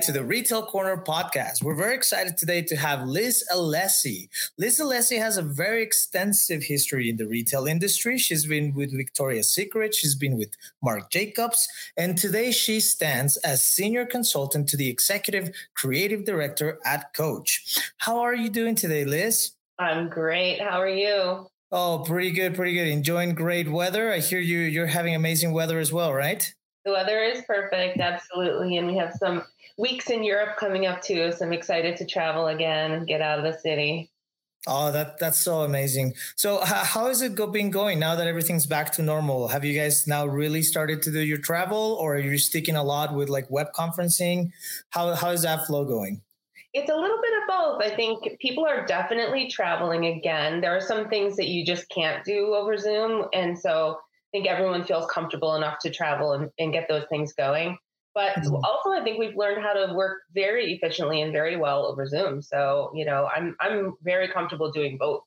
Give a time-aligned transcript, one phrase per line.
[0.00, 1.62] Everybody, to the Retail Corner podcast.
[1.62, 4.28] We're very excited today to have Liz Alessi.
[4.58, 8.18] Liz Alessi has a very extensive history in the retail industry.
[8.18, 10.50] She's been with Victoria's Secret, she's been with
[10.82, 17.12] Marc Jacobs, and today she stands as senior consultant to the executive creative director at
[17.14, 17.78] Coach.
[17.98, 19.52] How are you doing today, Liz?
[19.78, 20.60] I'm great.
[20.60, 21.46] How are you?
[21.72, 22.88] Oh, pretty good, pretty good.
[22.88, 24.12] Enjoying great weather.
[24.12, 26.52] I hear you you're having amazing weather as well, right?
[26.84, 28.78] The weather is perfect, absolutely.
[28.78, 29.42] And we have some
[29.80, 31.32] weeks in Europe coming up too.
[31.32, 34.10] So I'm excited to travel again and get out of the city.
[34.66, 36.12] Oh, that that's so amazing.
[36.36, 39.48] So, how how is it go, been going now that everything's back to normal?
[39.48, 42.84] Have you guys now really started to do your travel, or are you sticking a
[42.84, 44.50] lot with like web conferencing?
[44.90, 46.20] How how is that flow going?
[46.74, 47.82] It's a little bit of both.
[47.82, 50.60] I think people are definitely traveling again.
[50.60, 54.46] There are some things that you just can't do over Zoom, and so I think
[54.46, 57.78] everyone feels comfortable enough to travel and, and get those things going.
[58.14, 58.54] But mm-hmm.
[58.54, 62.42] also, I think we've learned how to work very efficiently and very well over Zoom.
[62.42, 65.22] So, you know, I'm I'm very comfortable doing both.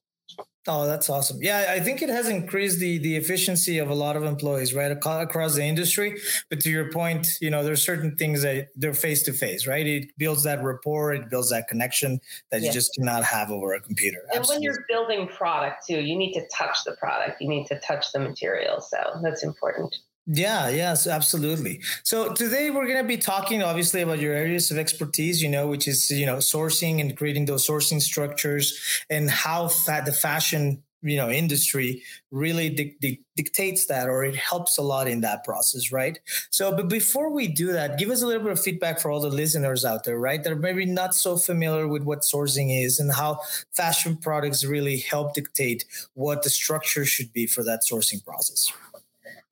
[0.66, 1.40] Oh, that's awesome.
[1.42, 4.92] Yeah, I think it has increased the the efficiency of a lot of employees, right,
[4.92, 6.18] across the industry.
[6.50, 9.86] But to your point, you know, there's certain things that they're face to face, right?
[9.86, 13.82] It builds that rapport, it builds that connection that you just cannot have over a
[13.82, 14.20] computer.
[14.32, 14.68] And Absolutely.
[14.68, 18.14] when you're building product too, you need to touch the product, you need to touch
[18.14, 18.80] the material.
[18.80, 19.94] So that's important.
[20.26, 21.82] Yeah, yes, absolutely.
[22.04, 25.68] So today we're going to be talking obviously about your areas of expertise, you know,
[25.68, 28.80] which is, you know, sourcing and creating those sourcing structures
[29.10, 34.38] and how fa- the fashion, you know, industry really di- di- dictates that or it
[34.38, 36.18] helps a lot in that process, right?
[36.52, 39.20] So, but before we do that, give us a little bit of feedback for all
[39.20, 40.42] the listeners out there, right?
[40.42, 43.42] That are maybe not so familiar with what sourcing is and how
[43.76, 45.84] fashion products really help dictate
[46.14, 48.72] what the structure should be for that sourcing process.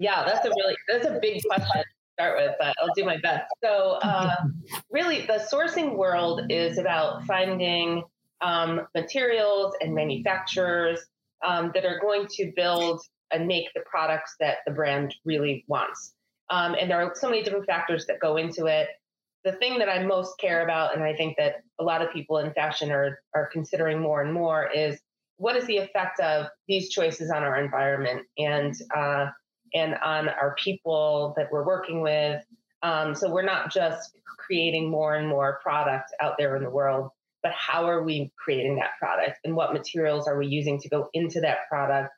[0.02, 1.84] Yeah, that's a really that's a big question to
[2.20, 3.46] start with, but I'll do my best.
[3.64, 4.34] So, uh,
[4.90, 8.04] really, the sourcing world is about finding
[8.42, 11.00] um, materials and manufacturers
[11.46, 16.14] um, that are going to build and make the products that the brand really wants.
[16.50, 18.88] Um, and there are so many different factors that go into it.
[19.44, 22.40] The thing that I most care about, and I think that a lot of people
[22.40, 25.00] in fashion are are considering more and more, is
[25.38, 29.28] what is the effect of these choices on our environment and uh,
[29.74, 32.44] and on our people that we're working with.
[32.84, 37.12] Um, so we're not just creating more and more product out there in the world,
[37.44, 41.10] but how are we creating that product and what materials are we using to go
[41.14, 42.14] into that product?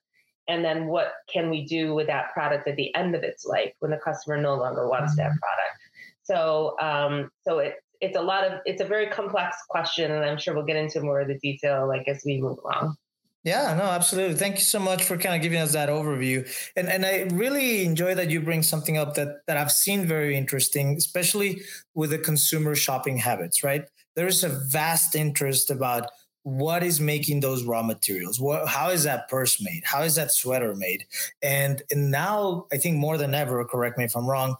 [0.48, 3.74] And then what can we do with that product at the end of its life
[3.80, 5.38] when the customer no longer wants that mm-hmm.
[5.38, 5.80] product?
[6.24, 10.38] So, um, so it, it's a lot of, it's a very complex question, and I'm
[10.38, 12.98] sure we'll get into more of the detail like as we move along.
[13.44, 14.36] Yeah, no, absolutely.
[14.38, 16.48] Thank you so much for kind of giving us that overview.
[16.78, 20.38] And and I really enjoy that you bring something up that that I've seen very
[20.38, 21.62] interesting, especially
[21.94, 23.86] with the consumer shopping habits, right?
[24.16, 26.08] There is a vast interest about
[26.44, 28.40] what is making those raw materials?
[28.40, 29.82] What, how is that purse made?
[29.86, 31.06] How is that sweater made?
[31.42, 34.56] And, and now i think more than ever correct me if i'm wrong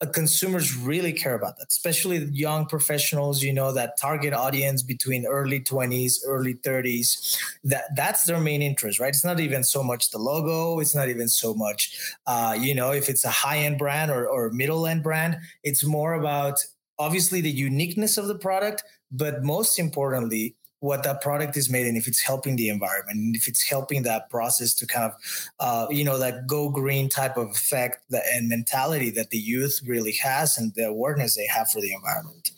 [0.00, 5.26] uh, consumers really care about that especially young professionals you know that target audience between
[5.26, 9.08] early 20s early 30s that that's their main interest right?
[9.08, 10.80] It's not even so much the logo.
[10.80, 11.80] It's not even so much
[12.26, 15.38] uh, you know if it's a high-end brand or, or middle-end brand.
[15.62, 16.58] It's more about
[16.98, 21.96] obviously the uniqueness of the product but most importantly what that product is made and
[21.96, 25.86] if it's helping the environment and if it's helping that process to kind of uh,
[25.90, 30.12] you know that go green type of effect that, and mentality that the youth really
[30.12, 32.52] has and the awareness they have for the environment.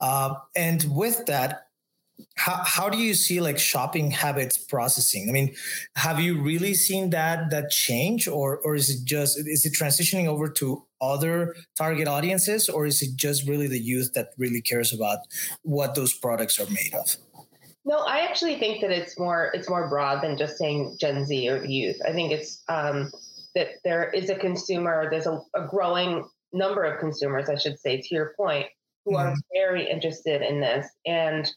[0.00, 1.64] Uh, and with that
[2.36, 5.28] how, how do you see like shopping habits processing?
[5.28, 5.54] I mean
[5.94, 10.26] have you really seen that that change or or is it just is it transitioning
[10.26, 14.92] over to other target audiences or is it just really the youth that really cares
[14.92, 15.18] about
[15.62, 17.16] what those products are made of
[17.88, 21.48] no, I actually think that it's more it's more broad than just saying Gen Z
[21.48, 21.96] or youth.
[22.06, 23.10] I think it's um,
[23.54, 28.02] that there is a consumer, there's a, a, growing number of consumers, I should say,
[28.02, 28.66] to your point,
[29.06, 29.28] who mm-hmm.
[29.28, 30.86] are very interested in this.
[31.06, 31.50] And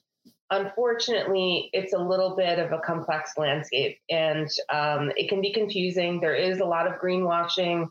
[0.49, 6.21] unfortunately, it's a little bit of a complex landscape and um, it can be confusing.
[6.21, 7.87] There is a lot of greenwashing.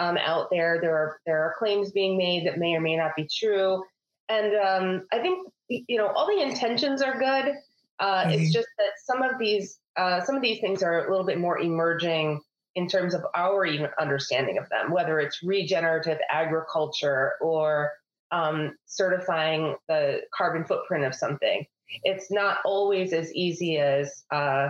[0.00, 0.80] um, out there.
[0.80, 3.84] There are there are claims being made that may or may not be true,
[4.28, 7.54] and um, I think you know all the intentions are good.
[7.98, 8.30] Uh, mm-hmm.
[8.30, 11.38] It's just that some of these uh, some of these things are a little bit
[11.38, 12.40] more emerging
[12.74, 17.92] in terms of our even understanding of them, whether it's regenerative agriculture or
[18.32, 21.64] um, certifying the carbon footprint of something.
[22.02, 24.68] It's not always as easy as uh,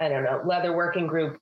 [0.00, 1.38] I don't know leather working group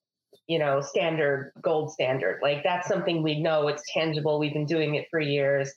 [0.48, 2.40] you know, standard, gold standard.
[2.42, 4.38] Like that's something we know it's tangible.
[4.38, 5.70] We've been doing it for years.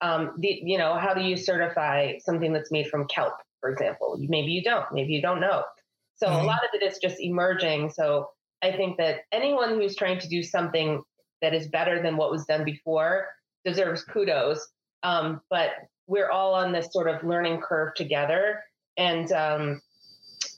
[0.00, 4.16] Um, the, you know, how do you certify something that's made from kelp, for example?
[4.18, 4.86] Maybe you don't.
[4.92, 5.64] Maybe you don't know.
[6.16, 6.44] So mm-hmm.
[6.44, 7.90] a lot of it is just emerging.
[7.90, 8.30] So
[8.62, 11.02] I think that anyone who's trying to do something
[11.40, 13.28] that is better than what was done before
[13.64, 14.66] deserves kudos.
[15.02, 15.70] Um, but
[16.06, 18.64] we're all on this sort of learning curve together.
[18.96, 19.80] And um,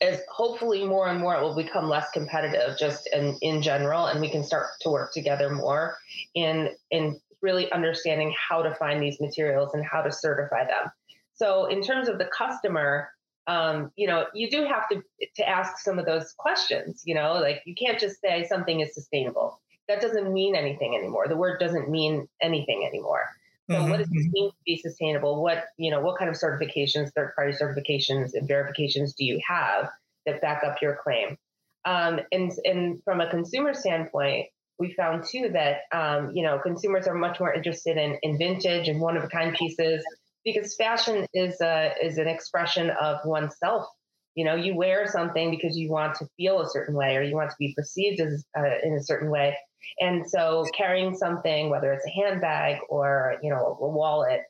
[0.00, 4.20] as hopefully more and more it will become less competitive just in, in general and
[4.20, 5.96] we can start to work together more
[6.34, 10.90] in in really understanding how to find these materials and how to certify them
[11.40, 13.10] so in terms of the customer
[13.46, 15.02] um, you know you do have to
[15.36, 18.94] to ask some of those questions you know like you can't just say something is
[18.94, 23.28] sustainable that doesn't mean anything anymore the word doesn't mean anything anymore
[23.70, 23.90] so mm-hmm.
[23.90, 24.32] what does this mm-hmm.
[24.32, 25.40] mean to be sustainable?
[25.40, 29.88] What, you know, what kind of certifications, third party certifications and verifications do you have
[30.26, 31.38] that back up your claim?
[31.84, 34.46] Um, and, and from a consumer standpoint,
[34.80, 38.88] we found too that, um, you know, consumers are much more interested in, in vintage
[38.88, 40.04] and one of a kind pieces
[40.44, 43.86] because fashion is a, is an expression of oneself.
[44.34, 47.34] You know, you wear something because you want to feel a certain way or you
[47.34, 49.56] want to be perceived as uh, in a certain way.
[49.98, 54.42] And so carrying something, whether it's a handbag or, you know, a wallet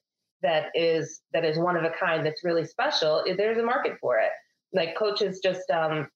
[0.43, 4.19] that is that is one of a kind that's really special, there's a market for
[4.19, 4.31] it.
[4.73, 6.09] Like Coach coaches just um,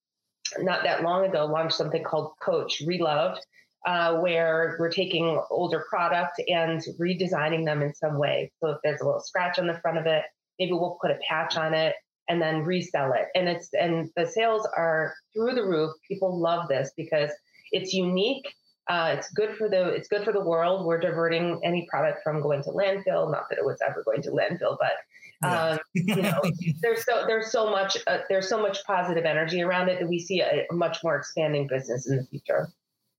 [0.58, 3.40] not that long ago launched something called Coach Reloved,
[3.86, 8.50] uh, where we're taking older product and redesigning them in some way.
[8.60, 10.24] So if there's a little scratch on the front of it,
[10.58, 11.94] maybe we'll put a patch on it
[12.28, 13.26] and then resell it.
[13.34, 15.92] And it's and the sales are through the roof.
[16.08, 17.30] People love this because
[17.72, 18.46] it's unique
[18.88, 20.84] uh, it's good for the it's good for the world.
[20.84, 23.30] We're diverting any product from going to landfill.
[23.30, 26.42] Not that it was ever going to landfill, but um, you know,
[26.82, 30.18] there's so there's so much uh, there's so much positive energy around it that we
[30.18, 32.70] see a, a much more expanding business in the future.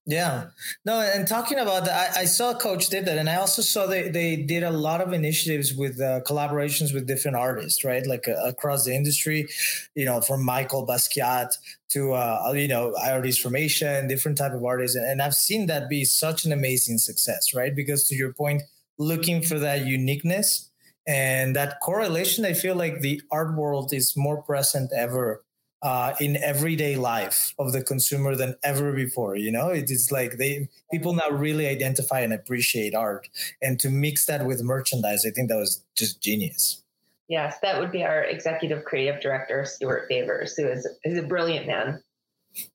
[0.08, 0.50] Yeah.
[0.86, 3.18] No, and talking about that, I, I, saw Coach did that.
[3.18, 7.08] And I also saw they, they did a lot of initiatives with uh, collaborations with
[7.08, 8.06] different artists, right?
[8.06, 9.48] Like uh, across the industry,
[9.96, 11.54] you know, from Michael Basquiat
[11.90, 14.96] to, uh, you know, IRD's formation, different type of artists.
[14.96, 17.76] And, and I've seen that be such an amazing success, right?
[17.76, 18.62] Because to your point,
[19.00, 20.70] looking for that uniqueness
[21.08, 25.45] and that correlation, I feel like the art world is more present ever
[25.86, 29.36] uh, in everyday life of the consumer than ever before.
[29.36, 33.30] You know, it is like they people now really identify and appreciate art,
[33.62, 36.82] and to mix that with merchandise, I think that was just genius.
[37.28, 41.68] Yes, that would be our executive creative director, Stuart Vevers, who is is a brilliant
[41.68, 42.02] man.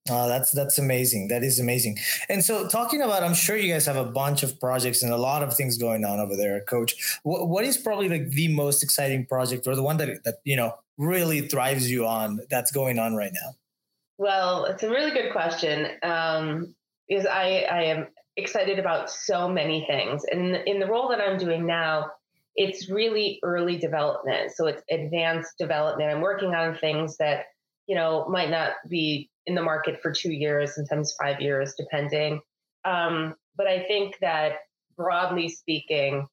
[0.09, 1.29] Oh, that's that's amazing.
[1.29, 1.99] That is amazing.
[2.29, 5.17] And so, talking about, I'm sure you guys have a bunch of projects and a
[5.17, 7.19] lot of things going on over there, Coach.
[7.25, 10.55] What, what is probably like the most exciting project, or the one that that you
[10.55, 13.55] know really thrives you on that's going on right now?
[14.19, 15.89] Well, it's a really good question.
[16.03, 16.75] Um,
[17.09, 21.39] because I I am excited about so many things, and in the role that I'm
[21.39, 22.13] doing now,
[22.55, 24.53] it's really early development.
[24.53, 26.11] So it's advanced development.
[26.11, 27.47] I'm working on things that
[27.87, 32.43] you know might not be in the market for two years, sometimes five years, depending.
[32.85, 34.53] Um, but I think that
[34.97, 36.27] broadly speaking,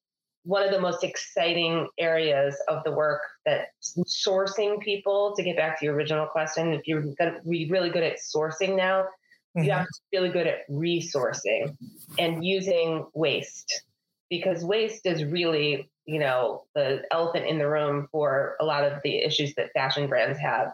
[0.48, 5.78] one of the most exciting areas of the work that sourcing people, to get back
[5.78, 9.64] to your original question, if you're going to be really good at sourcing now, mm-hmm.
[9.64, 11.76] you have to be really good at resourcing
[12.18, 13.82] and using waste.
[14.30, 19.02] Because waste is really, you know, the elephant in the room for a lot of
[19.04, 20.72] the issues that fashion brands have.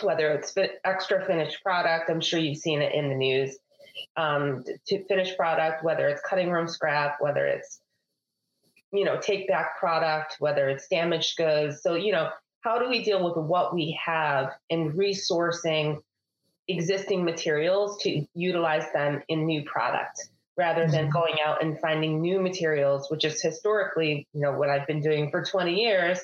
[0.00, 3.58] Whether it's extra finished product, I'm sure you've seen it in the news,
[4.16, 7.80] um, to finished product, whether it's cutting room scrap, whether it's
[8.94, 11.82] you know take back product, whether it's damaged goods.
[11.82, 15.98] So you know how do we deal with what we have in resourcing
[16.66, 21.12] existing materials to utilize them in new product rather than mm-hmm.
[21.12, 25.30] going out and finding new materials, which is historically, you know, what I've been doing
[25.30, 26.20] for 20 years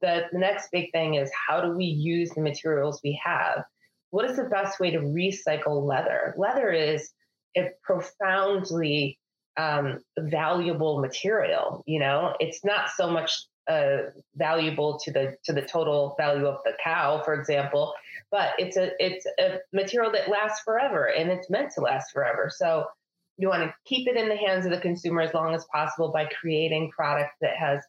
[0.00, 3.64] the, the next big thing is how do we use the materials we have?
[4.10, 6.34] What is the best way to recycle leather?
[6.36, 7.12] Leather is
[7.56, 9.18] a profoundly
[9.56, 11.82] um, valuable material.
[11.86, 13.32] You know, it's not so much
[13.68, 17.92] uh, valuable to the to the total value of the cow, for example,
[18.30, 22.50] but it's a it's a material that lasts forever, and it's meant to last forever.
[22.54, 22.86] So
[23.40, 26.12] You want to keep it in the hands of the consumer as long as possible
[26.12, 27.82] by creating product that has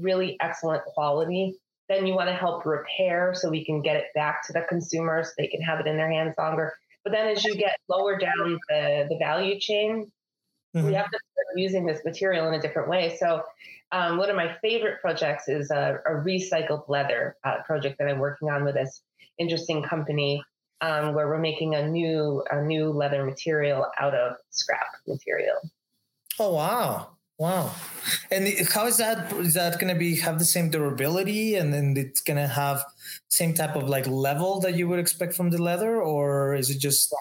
[0.00, 1.54] really excellent quality.
[1.88, 5.22] Then you want to help repair so we can get it back to the consumer
[5.22, 6.74] so they can have it in their hands longer.
[7.04, 10.10] But then as you get lower down the, the value chain,
[10.76, 10.86] mm-hmm.
[10.86, 13.16] we have to start using this material in a different way.
[13.18, 13.42] So
[13.92, 18.18] um, one of my favorite projects is a, a recycled leather uh, project that I'm
[18.18, 19.02] working on with this
[19.38, 20.42] interesting company
[20.80, 25.56] um, where we're making a new a new leather material out of scrap material.
[26.38, 27.16] Oh wow.
[27.38, 27.74] Wow.
[28.30, 31.94] And how is that is that going to be have the same durability and then
[31.96, 32.82] it's going to have
[33.28, 36.78] same type of like level that you would expect from the leather or is it
[36.78, 37.14] just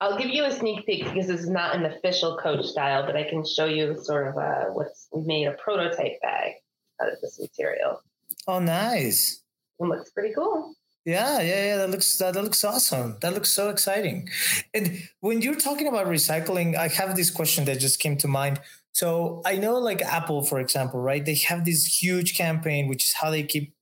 [0.00, 3.16] I'll give you a sneak peek because this is not an official coach style, but
[3.16, 6.52] I can show you sort of uh, what's we made a prototype bag
[7.00, 8.00] out of this material.
[8.46, 9.42] Oh, nice!
[9.80, 10.74] It looks pretty cool.
[11.04, 11.76] Yeah, yeah, yeah.
[11.76, 13.18] That looks that, that looks awesome.
[13.20, 14.28] That looks so exciting.
[14.72, 18.60] And when you're talking about recycling, I have this question that just came to mind.
[18.92, 21.24] So I know, like Apple, for example, right?
[21.24, 23.74] They have this huge campaign, which is how they keep.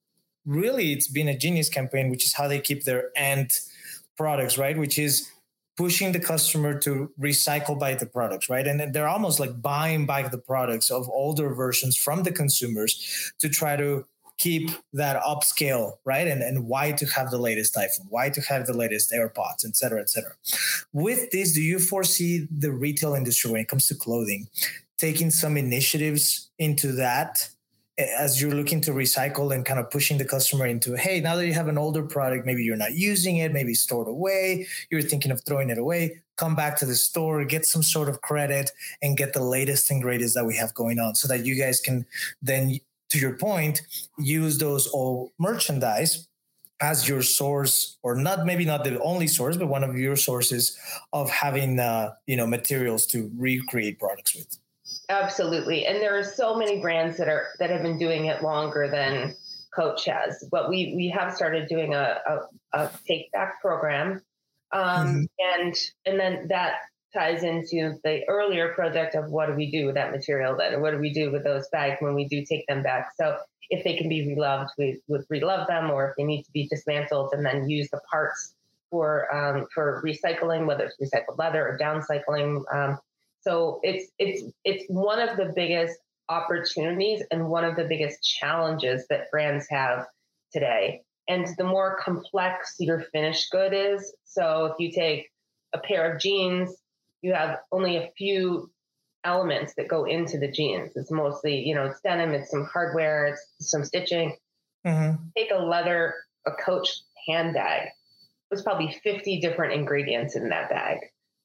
[0.45, 3.53] Really, it's been a genius campaign, which is how they keep their end
[4.17, 4.77] products, right?
[4.77, 5.31] Which is
[5.77, 8.67] pushing the customer to recycle back the products, right?
[8.67, 13.49] And they're almost like buying back the products of older versions from the consumers to
[13.49, 14.05] try to
[14.39, 16.27] keep that upscale, right?
[16.27, 19.77] And, and why to have the latest iPhone, why to have the latest AirPods, et
[19.77, 20.33] cetera, et cetera.
[20.93, 24.49] With this, do you foresee the retail industry when it comes to clothing
[24.99, 27.49] taking some initiatives into that
[27.99, 31.47] as you're looking to recycle and kind of pushing the customer into hey now that
[31.47, 35.31] you have an older product maybe you're not using it maybe stored away you're thinking
[35.31, 38.71] of throwing it away come back to the store get some sort of credit
[39.03, 41.81] and get the latest and greatest that we have going on so that you guys
[41.81, 42.07] can
[42.41, 42.79] then
[43.11, 43.83] to your point
[44.19, 46.29] use those old merchandise
[46.81, 50.79] as your source or not maybe not the only source but one of your sources
[51.13, 54.59] of having uh, you know materials to recreate products with
[55.13, 55.85] Absolutely.
[55.87, 59.35] And there are so many brands that are that have been doing it longer than
[59.75, 60.45] Coach has.
[60.51, 62.39] But we we have started doing a, a,
[62.79, 64.23] a take back program.
[64.73, 65.25] Um, mm-hmm.
[65.39, 65.77] and
[66.07, 66.77] and then that
[67.13, 70.81] ties into the earlier project of what do we do with that material then?
[70.81, 73.11] What do we do with those bags when we do take them back?
[73.21, 73.37] So
[73.69, 76.69] if they can be reloved, we would relove them, or if they need to be
[76.69, 78.55] dismantled and then use the parts
[78.91, 82.63] for um, for recycling, whether it's recycled leather or downcycling.
[82.75, 82.99] Um,
[83.43, 89.07] so it's it's it's one of the biggest opportunities and one of the biggest challenges
[89.11, 90.07] that brands have
[90.53, 91.03] today.
[91.29, 95.31] And the more complex your finished good is, so if you take
[95.73, 96.75] a pair of jeans,
[97.21, 98.71] you have only a few
[99.25, 100.93] elements that go into the jeans.
[100.97, 104.37] It's mostly, you know, it's denim, it's some hardware, it's some stitching.
[104.85, 105.23] Mm-hmm.
[105.37, 106.15] Take a leather,
[106.47, 106.89] a Coach
[107.29, 107.89] handbag.
[108.51, 110.99] There's probably 50 different ingredients in that bag,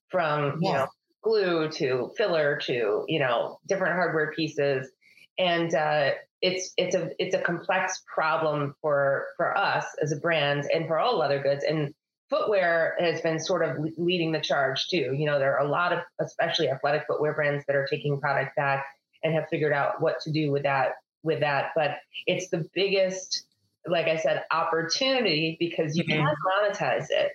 [0.09, 0.67] from yeah.
[0.67, 0.87] you know
[1.27, 4.89] glue to filler to you know different hardware pieces.
[5.37, 10.65] And uh, it's it's a it's a complex problem for for us as a brand
[10.73, 11.63] and for all leather goods.
[11.67, 11.93] And
[12.29, 15.15] footwear has been sort of leading the charge too.
[15.17, 18.55] You know there are a lot of especially athletic footwear brands that are taking product
[18.55, 18.85] back
[19.23, 20.93] and have figured out what to do with that
[21.23, 21.71] with that.
[21.75, 23.43] But it's the biggest
[23.89, 26.25] like i said opportunity because you mm-hmm.
[26.25, 27.31] can monetize it.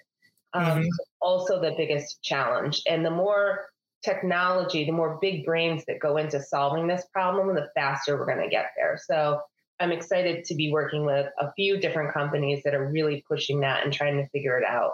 [0.54, 0.88] Um, mm-hmm.
[1.22, 2.82] also the biggest challenge.
[2.86, 3.71] And the more
[4.04, 8.42] technology, the more big brains that go into solving this problem, the faster we're going
[8.42, 8.98] to get there.
[9.02, 9.40] So
[9.80, 13.84] I'm excited to be working with a few different companies that are really pushing that
[13.84, 14.92] and trying to figure it out.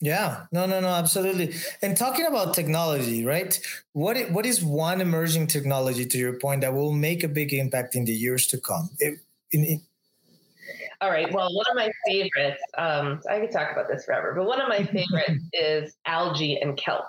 [0.00, 1.54] Yeah, no, no, no, absolutely.
[1.82, 3.58] And talking about technology, right?
[3.94, 7.96] What what is one emerging technology, to your point, that will make a big impact
[7.96, 8.90] in the years to come?
[9.00, 9.18] It,
[9.50, 9.82] in, in...
[11.00, 11.32] All right.
[11.32, 14.68] Well, one of my favorites, um, I could talk about this forever, but one of
[14.68, 17.06] my favorites is algae and kelp.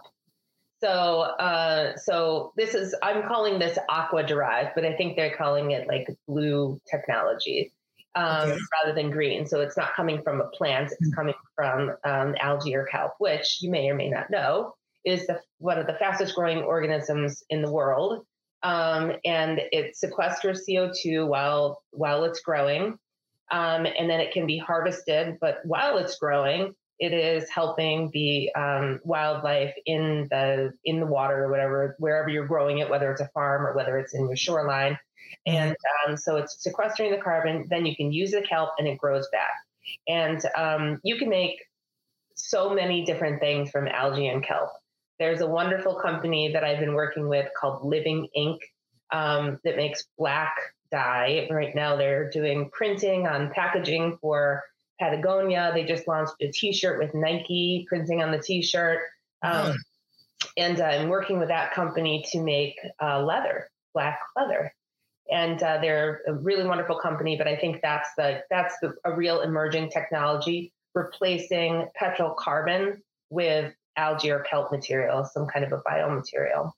[0.82, 5.72] So, uh, so this is I'm calling this aqua derived, but I think they're calling
[5.72, 7.74] it like blue technology
[8.16, 8.58] um, okay.
[8.82, 9.46] rather than green.
[9.46, 11.16] So it's not coming from a plant; it's hmm.
[11.16, 14.74] coming from um, algae or kelp, which you may or may not know
[15.06, 18.26] is the, one of the fastest growing organisms in the world,
[18.64, 22.98] um, and it sequesters CO2 while while it's growing,
[23.52, 25.38] um, and then it can be harvested.
[25.40, 31.46] But while it's growing, it is helping the um, wildlife in the in the water
[31.46, 34.36] or whatever wherever you're growing it whether it's a farm or whether it's in your
[34.36, 34.98] shoreline.
[35.46, 35.76] And
[36.08, 39.28] um, so it's sequestering the carbon then you can use the kelp and it grows
[39.32, 39.54] back.
[40.08, 41.58] And um, you can make
[42.36, 44.70] so many different things from algae and kelp.
[45.18, 48.62] There's a wonderful company that i've been working with called Living Ink
[49.12, 50.54] um, that makes black
[50.92, 51.48] dye.
[51.50, 54.64] Right now they're doing printing on packaging for
[55.00, 55.72] Patagonia.
[55.74, 59.00] They just launched a T-shirt with Nike printing on the T-shirt.
[59.42, 59.76] Um,
[60.58, 64.74] and I'm working with that company to make uh, leather, black leather.
[65.32, 69.16] And uh, they're a really wonderful company, but I think that's the that's the, a
[69.16, 75.82] real emerging technology, replacing petrol carbon with algae or kelp material, some kind of a
[75.88, 76.72] biomaterial.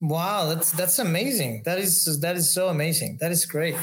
[0.00, 1.62] Wow, that's that's amazing.
[1.64, 3.18] That is that is so amazing.
[3.20, 3.74] That is great.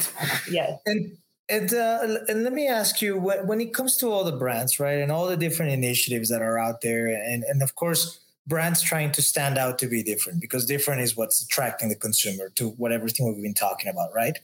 [0.50, 0.78] Yes.
[0.86, 1.18] And
[1.52, 4.98] and, uh, and let me ask you when, it comes to all the brands, right,
[4.98, 9.12] and all the different initiatives that are out there, and and of course brands trying
[9.12, 12.90] to stand out to be different because different is what's attracting the consumer to what
[12.90, 14.40] everything we've been talking about, right?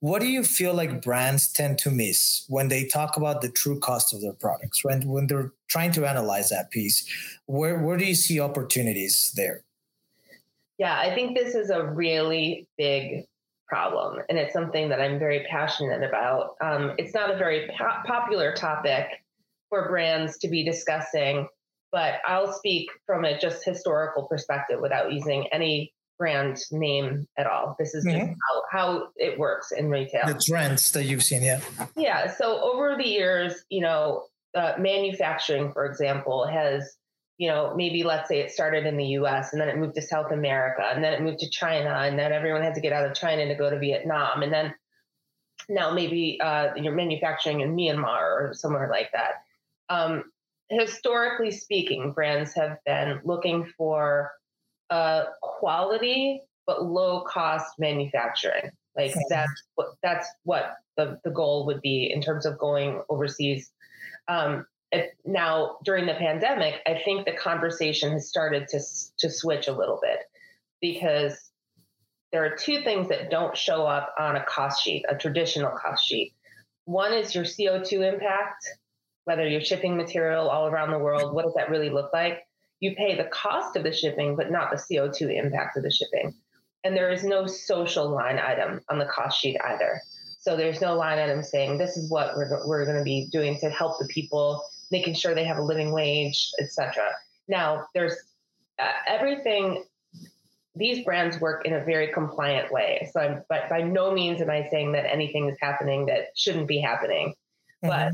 [0.00, 3.78] What do you feel like brands tend to miss when they talk about the true
[3.80, 7.04] cost of their products, when when they're trying to analyze that piece?
[7.46, 9.64] Where where do you see opportunities there?
[10.78, 13.26] Yeah, I think this is a really big
[13.74, 16.54] problem, and it's something that I'm very passionate about.
[16.62, 19.06] Um, it's not a very po- popular topic
[19.68, 21.48] for brands to be discussing,
[21.90, 27.74] but I'll speak from a just historical perspective without using any brand name at all.
[27.76, 28.28] This is mm-hmm.
[28.28, 30.26] just how, how it works in retail.
[30.26, 31.60] The trends that you've seen, yeah.
[31.96, 32.32] Yeah.
[32.32, 36.96] So over the years, you know, uh, manufacturing, for example, has
[37.38, 40.02] you know, maybe let's say it started in the US and then it moved to
[40.02, 43.06] South America and then it moved to China and then everyone had to get out
[43.06, 44.42] of China to go to Vietnam.
[44.42, 44.74] And then
[45.68, 49.42] now maybe uh, you're manufacturing in Myanmar or somewhere like that.
[49.88, 50.24] Um,
[50.70, 54.30] historically speaking, brands have been looking for
[54.90, 58.70] uh, quality but low cost manufacturing.
[58.96, 63.70] Like that's what that's what the, the goal would be in terms of going overseas.
[64.28, 64.66] Um,
[65.24, 68.80] now during the pandemic, I think the conversation has started to
[69.18, 70.18] to switch a little bit
[70.80, 71.50] because
[72.32, 76.04] there are two things that don't show up on a cost sheet, a traditional cost
[76.04, 76.34] sheet.
[76.84, 78.66] One is your CO2 impact,
[79.24, 82.46] whether you're shipping material all around the world, what does that really look like?
[82.80, 86.34] You pay the cost of the shipping, but not the CO2 impact of the shipping.
[86.82, 90.00] And there is no social line item on the cost sheet either.
[90.40, 93.58] So there's no line item saying this is what we're, we're going to be doing
[93.60, 97.04] to help the people making sure they have a living wage, etc.
[97.48, 98.14] Now, there's
[98.78, 99.84] uh, everything.
[100.76, 103.08] These brands work in a very compliant way.
[103.12, 106.66] So, I'm, but by no means am I saying that anything is happening that shouldn't
[106.66, 107.34] be happening.
[107.84, 107.88] Mm-hmm.
[107.88, 108.12] But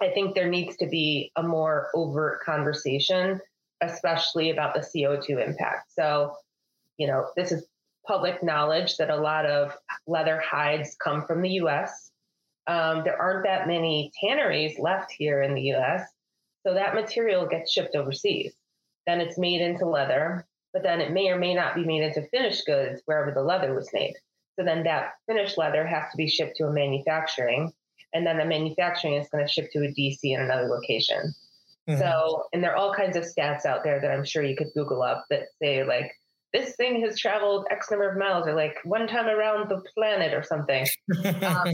[0.00, 3.40] I think there needs to be a more overt conversation,
[3.82, 5.92] especially about the CO2 impact.
[5.92, 6.34] So,
[6.96, 7.66] you know, this is
[8.06, 12.11] public knowledge that a lot of leather hides come from the US
[12.66, 16.08] um, there aren't that many tanneries left here in the US.
[16.66, 18.52] So that material gets shipped overseas.
[19.06, 22.28] Then it's made into leather, but then it may or may not be made into
[22.28, 24.14] finished goods wherever the leather was made.
[24.58, 27.72] So then that finished leather has to be shipped to a manufacturing,
[28.12, 31.34] and then the manufacturing is going to ship to a DC in another location.
[31.88, 31.98] Mm-hmm.
[31.98, 34.70] So, and there are all kinds of stats out there that I'm sure you could
[34.74, 36.12] Google up that say, like,
[36.52, 40.34] this thing has traveled X number of miles, or like one time around the planet,
[40.34, 40.86] or something.
[41.42, 41.72] Um,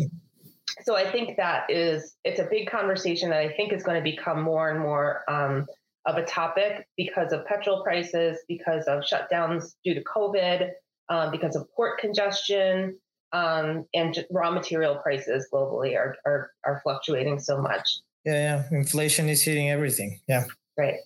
[0.82, 4.02] so I think that is it's a big conversation that I think is going to
[4.02, 5.66] become more and more um,
[6.06, 10.70] of a topic because of petrol prices, because of shutdowns due to COVID,
[11.08, 12.98] um, because of port congestion,
[13.32, 17.88] um, and raw material prices globally are, are are fluctuating so much.
[18.24, 20.20] Yeah, yeah, inflation is hitting everything.
[20.28, 20.44] Yeah,
[20.76, 20.96] right.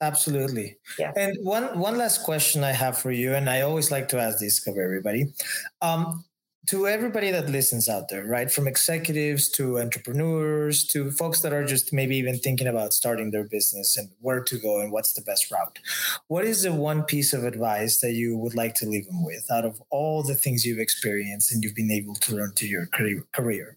[0.00, 0.78] Absolutely.
[0.98, 1.12] Yeah.
[1.16, 4.40] And one one last question I have for you, and I always like to ask
[4.40, 5.32] this of everybody.
[5.80, 6.24] Um,
[6.68, 8.50] to everybody that listens out there, right?
[8.50, 13.44] From executives to entrepreneurs to folks that are just maybe even thinking about starting their
[13.44, 15.80] business and where to go and what's the best route.
[16.28, 19.50] What is the one piece of advice that you would like to leave them with
[19.50, 22.86] out of all the things you've experienced and you've been able to learn to your
[23.32, 23.76] career?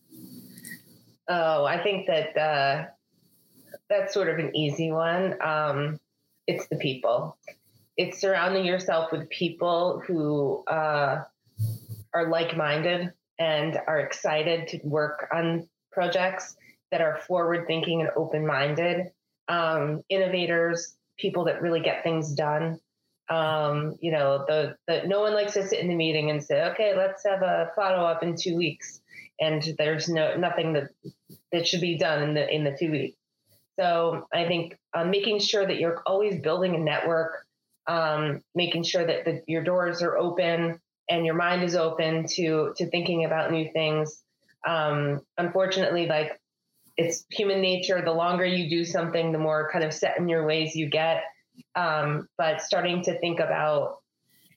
[1.28, 2.86] Oh, I think that uh,
[3.90, 5.42] that's sort of an easy one.
[5.42, 6.00] Um,
[6.46, 7.36] it's the people.
[7.98, 11.24] It's surrounding yourself with people who, uh,
[12.16, 16.56] are like minded and are excited to work on projects
[16.92, 19.12] that are forward thinking and open minded,
[19.48, 22.80] um, innovators, people that really get things done.
[23.30, 26.64] Um, you know, the, the no one likes to sit in the meeting and say,
[26.72, 29.02] okay, let's have a follow up in two weeks.
[29.40, 30.90] And there's no nothing that
[31.52, 33.18] that should be done in the in the two weeks.
[33.78, 37.46] So I think um, making sure that you're always building a network,
[37.88, 42.74] um, making sure that the, your doors are open, and your mind is open to
[42.78, 44.22] to thinking about new things.
[44.68, 46.40] Um, unfortunately like
[46.98, 48.02] it's human nature.
[48.04, 51.24] The longer you do something the more kind of set in your ways you get.
[51.76, 54.00] Um, but starting to think about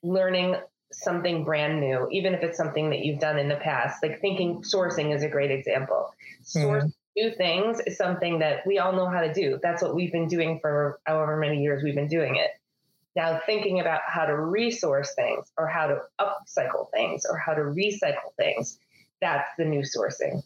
[0.03, 0.57] learning
[0.91, 4.63] something brand new even if it's something that you've done in the past like thinking
[4.63, 6.15] sourcing is a great example.
[6.43, 6.93] Source mm.
[7.15, 9.59] new things is something that we all know how to do.
[9.63, 12.51] That's what we've been doing for however many years we've been doing it
[13.19, 17.63] Now, thinking about how to resource things or how to upcycle things or how to
[17.63, 18.79] recycle things,
[19.21, 20.41] that's the new sourcing.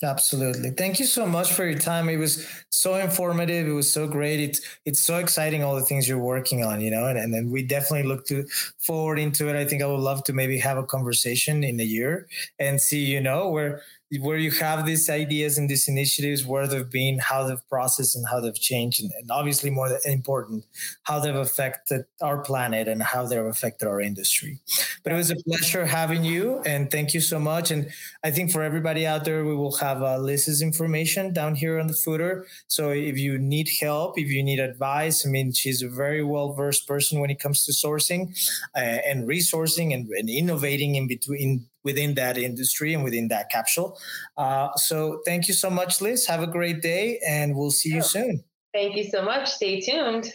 [0.00, 0.70] Absolutely.
[0.70, 2.08] Thank you so much for your time.
[2.08, 3.66] It was so informative.
[3.66, 4.38] It was so great.
[4.38, 7.50] It's it's so exciting all the things you're working on, you know, and, and then
[7.50, 8.46] we definitely look to
[8.78, 9.56] forward into it.
[9.56, 12.28] I think I would love to maybe have a conversation in a year
[12.60, 13.82] and see, you know, where
[14.18, 18.26] where you have these ideas and these initiatives, where they've been, how they've processed, and
[18.28, 20.66] how they've changed, and, and, obviously more important,
[21.04, 24.58] how they've affected our planet and how they've affected our industry.
[25.04, 27.70] But it was a pleasure having you, and thank you so much.
[27.70, 27.88] And
[28.24, 31.86] I think for everybody out there, we will have uh, Liz's information down here on
[31.86, 32.46] the footer.
[32.66, 36.52] So if you need help, if you need advice, I mean, she's a very well
[36.52, 38.36] versed person when it comes to sourcing
[38.74, 43.98] uh, and resourcing and, and innovating in between within that industry and within that capsule.
[44.36, 46.26] Uh, so thank you so much, Liz.
[46.26, 48.44] Have a great day, and we'll see you soon.
[48.72, 49.48] Thank you so much.
[49.50, 50.32] Stay tuned.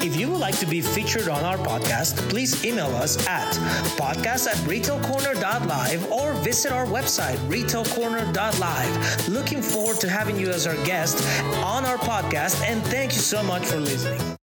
[0.00, 3.52] If you would like to be featured on our podcast, please email us at
[3.98, 9.28] podcast at retailcorner.live or visit our website, retailcorner.live.
[9.28, 11.26] Looking forward to having you as our guest
[11.64, 14.36] on our podcast, and thank you so much for listening.